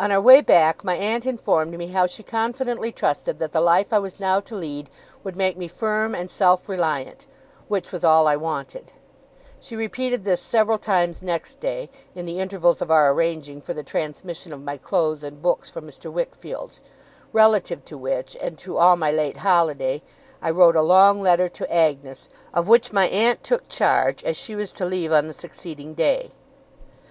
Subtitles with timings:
[0.00, 3.92] On our way back, my aunt informed me how she confidently trusted that the life
[3.92, 4.88] I was now to lead
[5.22, 7.26] would make me firm and self reliant,
[7.66, 8.92] which was all I wanted.
[9.60, 13.82] She repeated this several times next day, in the intervals of our arranging for the
[13.82, 16.10] transmission of my clothes and books from Mr.
[16.10, 16.80] Wickfield's;
[17.34, 20.00] relative to which, and to all my late holiday,
[20.40, 24.56] I wrote a long letter to Agnes, of which my aunt took charge, as she
[24.56, 26.30] was to leave on the succeeding day.